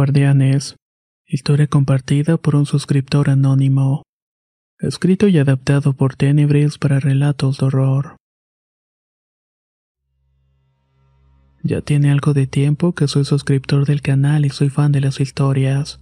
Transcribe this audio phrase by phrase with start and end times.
[0.00, 0.76] Guardianes.
[1.26, 4.02] Historia compartida por un suscriptor anónimo.
[4.78, 8.16] Escrito y adaptado por Tenebris para relatos de horror.
[11.62, 15.20] Ya tiene algo de tiempo que soy suscriptor del canal y soy fan de las
[15.20, 16.00] historias.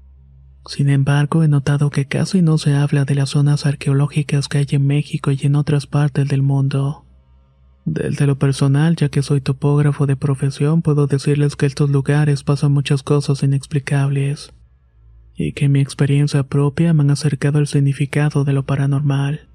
[0.65, 4.67] Sin embargo, he notado que casi no se habla de las zonas arqueológicas que hay
[4.71, 7.08] en México y en otras partes del mundo.
[7.91, 12.73] Desde lo personal, ya que soy topógrafo de profesión, puedo decirles que estos lugares pasan
[12.73, 14.53] muchas cosas inexplicables,
[15.35, 19.49] y que mi experiencia propia me han acercado al significado de lo paranormal.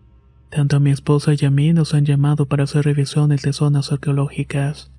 [0.50, 3.92] Tanto a mi esposa y a mí nos han llamado para hacer revisiones de zonas
[3.92, 4.92] arqueológicas.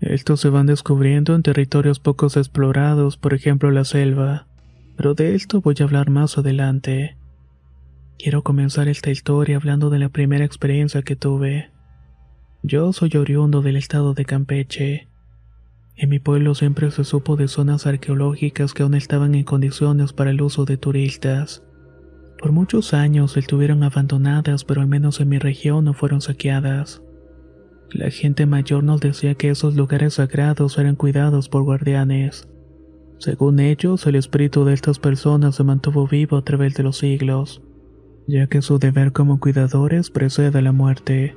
[0.00, 4.46] Estos se van descubriendo en territorios pocos explorados, por ejemplo la selva,
[4.96, 7.16] pero de esto voy a hablar más adelante.
[8.16, 11.73] Quiero comenzar esta historia hablando de la primera experiencia que tuve.
[12.66, 15.06] Yo soy oriundo del estado de Campeche.
[15.96, 20.30] En mi pueblo siempre se supo de zonas arqueológicas que aún estaban en condiciones para
[20.30, 21.62] el uso de turistas.
[22.38, 27.02] Por muchos años estuvieron abandonadas, pero al menos en mi región no fueron saqueadas.
[27.90, 32.48] La gente mayor nos decía que esos lugares sagrados eran cuidados por guardianes.
[33.18, 37.60] Según ellos, el espíritu de estas personas se mantuvo vivo a través de los siglos,
[38.26, 41.36] ya que su deber como cuidadores precede a la muerte.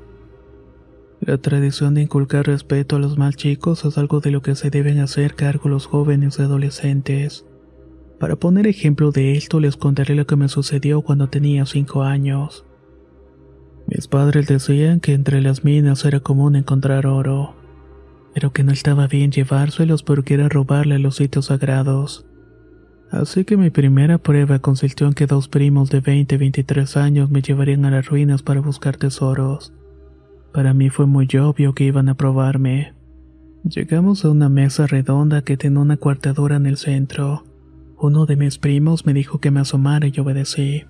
[1.20, 4.70] La tradición de inculcar respeto a los más chicos es algo de lo que se
[4.70, 7.46] deben hacer cargo los jóvenes y adolescentes.
[8.20, 12.66] Para poner ejemplo de esto les contaré lo que me sucedió cuando tenía 5 años.
[13.88, 17.56] Mis padres decían que entre las minas era común encontrar oro,
[18.34, 22.26] pero que no estaba bien llevárselos porque era robarle a los sitios sagrados.
[23.12, 27.30] Así que mi primera prueba consistió en que dos primos de 20 y 23 años
[27.30, 29.74] me llevarían a las ruinas para buscar tesoros.
[30.58, 32.96] Para mí fue muy obvio que iban a probarme.
[33.64, 37.44] Llegamos a una mesa redonda que tenía una cuartadura en el centro.
[38.00, 40.86] Uno de mis primos me dijo que me asomara y obedecí.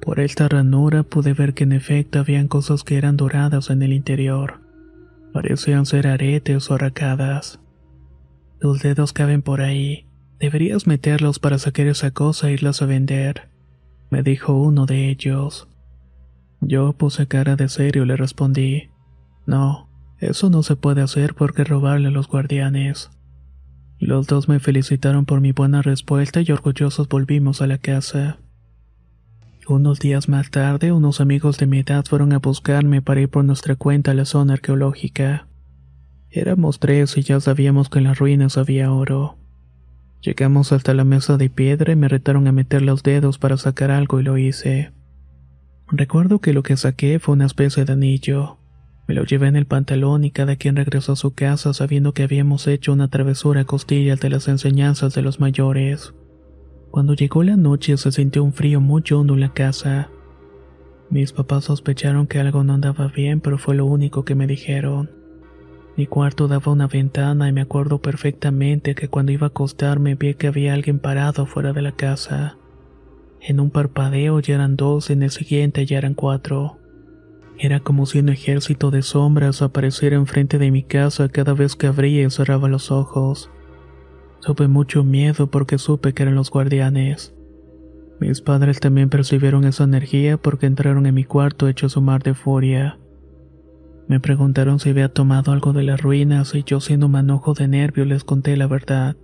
[0.00, 3.92] Por esta ranura pude ver que en efecto habían cosas que eran doradas en el
[3.92, 4.60] interior.
[5.32, 7.58] Parecían ser aretes o arracadas.
[8.60, 10.06] Tus dedos caben por ahí.
[10.38, 13.48] Deberías meterlos para sacar esa cosa e irlas a vender,
[14.08, 15.66] me dijo uno de ellos.
[16.60, 18.90] Yo puse cara de serio y le respondí,
[19.46, 19.88] no,
[20.18, 23.10] eso no se puede hacer porque robarle a los guardianes.
[24.00, 28.38] Los dos me felicitaron por mi buena respuesta y orgullosos volvimos a la casa.
[29.68, 33.44] Unos días más tarde, unos amigos de mi edad fueron a buscarme para ir por
[33.44, 35.46] nuestra cuenta a la zona arqueológica.
[36.30, 39.36] Éramos tres y ya sabíamos que en las ruinas había oro.
[40.20, 43.90] Llegamos hasta la mesa de piedra y me retaron a meter los dedos para sacar
[43.90, 44.92] algo y lo hice.
[45.90, 48.58] Recuerdo que lo que saqué fue una especie de anillo.
[49.06, 52.24] Me lo llevé en el pantalón y cada quien regresó a su casa sabiendo que
[52.24, 56.12] habíamos hecho una travesura a costillas de las enseñanzas de los mayores.
[56.90, 60.10] Cuando llegó la noche se sintió un frío muy hondo en la casa.
[61.08, 65.10] Mis papás sospecharon que algo no andaba bien, pero fue lo único que me dijeron.
[65.96, 70.34] Mi cuarto daba una ventana y me acuerdo perfectamente que cuando iba a acostarme vi
[70.34, 72.58] que había alguien parado fuera de la casa.
[73.40, 76.78] En un parpadeo ya eran dos, en el siguiente ya eran cuatro.
[77.58, 81.88] Era como si un ejército de sombras apareciera enfrente de mi casa cada vez que
[81.88, 83.50] abría y cerraba los ojos.
[84.40, 87.34] Tuve mucho miedo porque supe que eran los guardianes.
[88.20, 92.34] Mis padres también percibieron esa energía porque entraron en mi cuarto hechos un mar de
[92.34, 92.98] furia.
[94.08, 97.68] Me preguntaron si había tomado algo de las ruinas y yo siendo un manojo de
[97.68, 99.16] nervio les conté la verdad.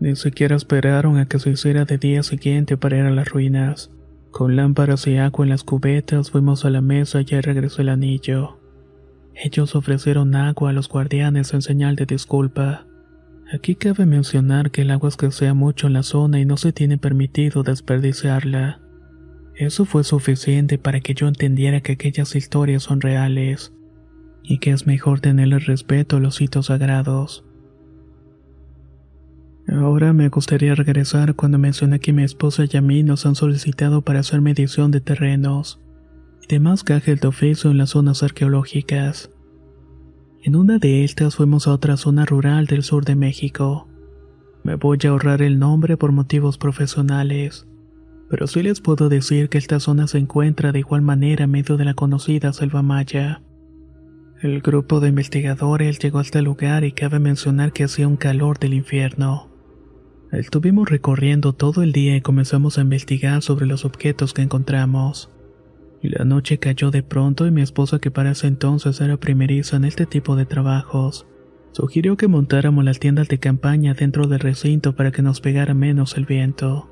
[0.00, 3.90] Ni siquiera esperaron a que se hiciera de día siguiente para ir a las ruinas.
[4.30, 8.58] Con lámparas y agua en las cubetas fuimos a la mesa y regresó el anillo.
[9.34, 12.86] Ellos ofrecieron agua a los guardianes en señal de disculpa.
[13.52, 16.98] Aquí cabe mencionar que el agua escasea mucho en la zona y no se tiene
[16.98, 18.80] permitido desperdiciarla.
[19.54, 23.72] Eso fue suficiente para que yo entendiera que aquellas historias son reales
[24.42, 27.44] y que es mejor tenerle respeto a los sitios sagrados.
[29.66, 34.02] Ahora me gustaría regresar cuando mencioné que mi esposa y a mí nos han solicitado
[34.02, 35.80] para hacer medición de terrenos
[36.42, 39.30] y demás cajes de oficio en las zonas arqueológicas.
[40.42, 43.88] En una de estas fuimos a otra zona rural del sur de México.
[44.62, 47.66] Me voy a ahorrar el nombre por motivos profesionales,
[48.28, 51.78] pero sí les puedo decir que esta zona se encuentra de igual manera en medio
[51.78, 53.42] de la conocida selva maya.
[54.42, 58.58] El grupo de investigadores llegó a este lugar y cabe mencionar que hacía un calor
[58.58, 59.53] del infierno.
[60.34, 65.30] Estuvimos recorriendo todo el día y comenzamos a investigar sobre los objetos que encontramos.
[66.02, 69.84] La noche cayó de pronto y mi esposa, que para ese entonces era primeriza en
[69.84, 71.26] este tipo de trabajos,
[71.70, 76.16] sugirió que montáramos las tiendas de campaña dentro del recinto para que nos pegara menos
[76.16, 76.90] el viento.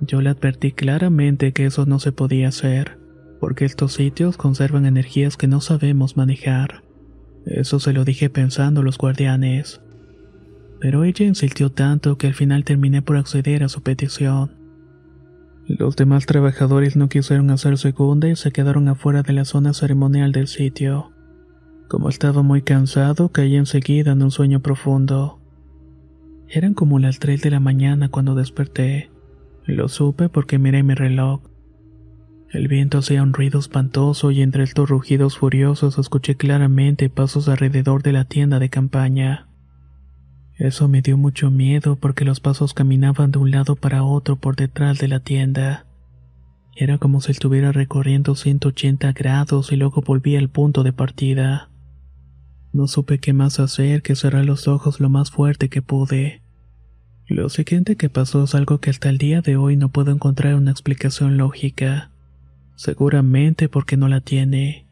[0.00, 2.98] Yo le advertí claramente que eso no se podía hacer,
[3.40, 6.82] porque estos sitios conservan energías que no sabemos manejar.
[7.46, 9.80] Eso se lo dije pensando los guardianes.
[10.80, 14.56] Pero ella insistió tanto que al final terminé por acceder a su petición.
[15.66, 20.32] Los demás trabajadores no quisieron hacer segunda y se quedaron afuera de la zona ceremonial
[20.32, 21.12] del sitio.
[21.88, 25.40] Como estaba muy cansado, caí enseguida en un sueño profundo.
[26.48, 29.10] Eran como las 3 de la mañana cuando desperté.
[29.66, 31.42] Lo supe porque miré mi reloj.
[32.50, 38.02] El viento hacía un ruido espantoso y entre estos rugidos furiosos escuché claramente pasos alrededor
[38.02, 39.47] de la tienda de campaña.
[40.58, 44.56] Eso me dio mucho miedo porque los pasos caminaban de un lado para otro por
[44.56, 45.86] detrás de la tienda.
[46.74, 51.70] Era como si estuviera recorriendo 180 grados y luego volvía al punto de partida.
[52.72, 56.42] No supe qué más hacer que cerrar los ojos lo más fuerte que pude.
[57.28, 60.56] Lo siguiente que pasó es algo que hasta el día de hoy no puedo encontrar
[60.56, 62.10] una explicación lógica.
[62.74, 64.86] Seguramente porque no la tiene.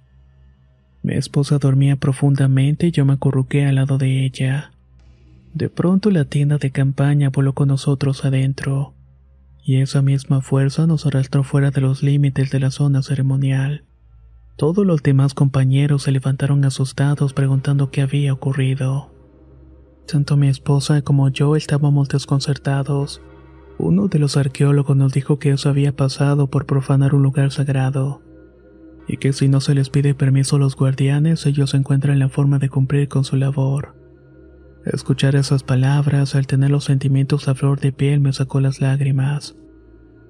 [1.02, 4.72] Mi esposa dormía profundamente y yo me acurruqué al lado de ella.
[5.56, 8.92] De pronto la tienda de campaña voló con nosotros adentro,
[9.64, 13.86] y esa misma fuerza nos arrastró fuera de los límites de la zona ceremonial.
[14.56, 19.10] Todos los demás compañeros se levantaron asustados preguntando qué había ocurrido.
[20.06, 23.22] Tanto mi esposa como yo estábamos desconcertados.
[23.78, 28.20] Uno de los arqueólogos nos dijo que eso había pasado por profanar un lugar sagrado,
[29.08, 32.58] y que si no se les pide permiso a los guardianes, ellos encuentran la forma
[32.58, 34.05] de cumplir con su labor.
[34.86, 39.56] Escuchar esas palabras, al tener los sentimientos a flor de piel, me sacó las lágrimas.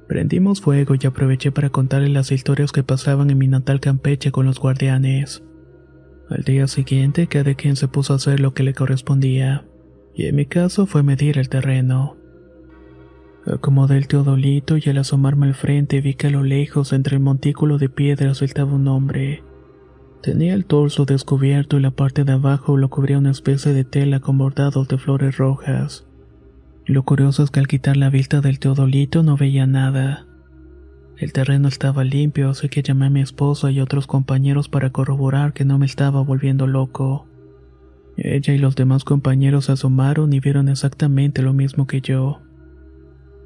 [0.09, 4.47] Prendimos fuego y aproveché para contarle las historias que pasaban en mi natal Campeche con
[4.47, 5.45] los guardianes.
[6.31, 9.67] Al día siguiente, cada quien se puso a hacer lo que le correspondía,
[10.15, 12.17] y en mi caso fue medir el terreno.
[13.45, 17.23] Acomodé el teodolito y al asomarme al frente vi que a lo lejos, entre el
[17.23, 19.45] montículo de piedras, saltaba un hombre.
[20.27, 24.19] Tenía el torso descubierto y la parte de abajo lo cubría una especie de tela
[24.19, 26.05] con bordados de flores rojas.
[26.85, 30.27] Lo curioso es que al quitar la vista del teodolito no veía nada.
[31.17, 35.53] El terreno estaba limpio, así que llamé a mi esposa y otros compañeros para corroborar
[35.53, 37.29] que no me estaba volviendo loco.
[38.17, 42.41] Ella y los demás compañeros se asomaron y vieron exactamente lo mismo que yo.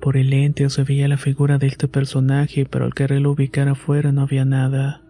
[0.00, 4.12] Por el lente se veía la figura de este personaje, pero al quererlo ubicar afuera
[4.12, 5.02] no había nada.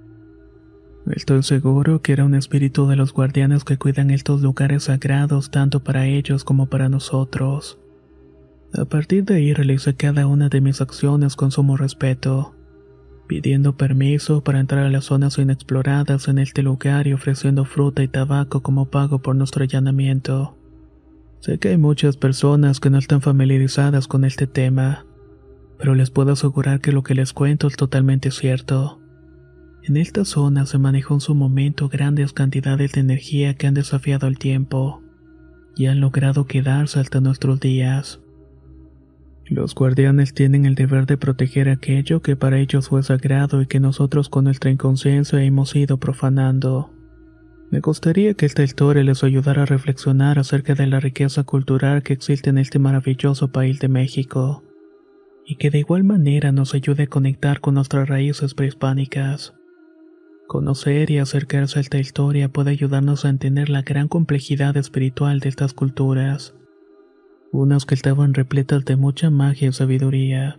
[1.07, 5.83] Estoy seguro que era un espíritu de los guardianes que cuidan estos lugares sagrados tanto
[5.83, 7.79] para ellos como para nosotros.
[8.73, 12.55] A partir de ahí realicé cada una de mis acciones con sumo respeto,
[13.27, 18.09] pidiendo permiso para entrar a las zonas inexploradas en este lugar y ofreciendo fruta y
[18.09, 20.57] tabaco como pago por nuestro allanamiento.
[21.41, 25.07] Sé que hay muchas personas que no están familiarizadas con este tema,
[25.79, 29.01] pero les puedo asegurar que lo que les cuento es totalmente cierto.
[29.83, 34.27] En esta zona se manejó en su momento grandes cantidades de energía que han desafiado
[34.27, 35.03] el tiempo
[35.77, 38.21] y han logrado quedarse hasta nuestros días.
[39.47, 43.81] Los guardianes tienen el deber de proteger aquello que para ellos fue sagrado y que
[43.81, 46.93] nosotros con nuestra inconsciencia hemos ido profanando.
[47.71, 52.13] Me gustaría que esta historia les ayudara a reflexionar acerca de la riqueza cultural que
[52.13, 54.63] existe en este maravilloso país de México,
[55.47, 59.55] y que de igual manera nos ayude a conectar con nuestras raíces prehispánicas.
[60.51, 65.49] Conocer y acercarse a esta historia puede ayudarnos a entender la gran complejidad espiritual de
[65.49, 66.57] estas culturas,
[67.53, 70.59] unas que estaban repletas de mucha magia y sabiduría.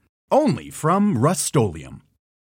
[0.31, 1.53] Only from Rust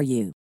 [0.00, 0.39] for you.